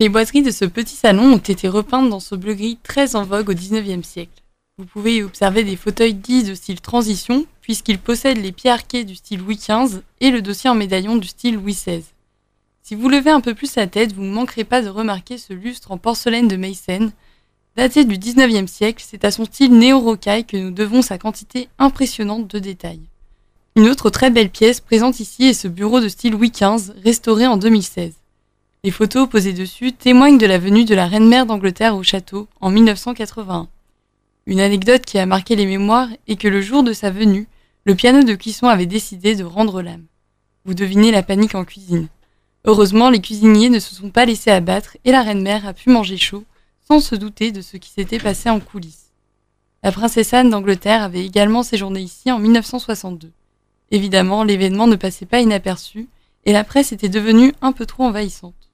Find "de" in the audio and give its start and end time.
0.42-0.50, 6.42-6.56, 14.82-14.88, 16.48-16.56, 22.48-22.58, 26.00-26.08, 30.36-30.44, 30.84-30.94, 36.82-36.92, 38.24-38.34, 39.36-39.44, 47.52-47.62